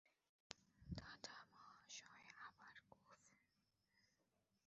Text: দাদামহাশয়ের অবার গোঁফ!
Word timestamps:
দাদামহাশয়ের 0.97 2.35
অবার 2.47 2.75
গোঁফ! 2.91 3.21